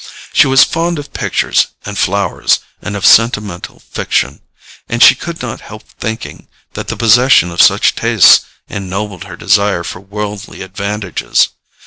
She 0.33 0.47
was 0.47 0.63
fond 0.63 0.97
of 0.97 1.13
pictures 1.13 1.67
and 1.85 1.95
flowers, 1.95 2.59
and 2.81 2.95
of 2.95 3.05
sentimental 3.05 3.77
fiction, 3.91 4.41
and 4.89 5.03
she 5.03 5.13
could 5.13 5.43
not 5.43 5.61
help 5.61 5.83
thinking 5.99 6.47
that 6.73 6.87
the 6.87 6.97
possession 6.97 7.51
of 7.51 7.61
such 7.61 7.93
tastes 7.93 8.39
ennobled 8.67 9.25
her 9.25 9.35
desire 9.35 9.83
for 9.83 9.99
worldly 9.99 10.63
advantages. 10.63 11.49